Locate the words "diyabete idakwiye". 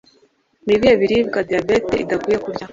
1.47-2.37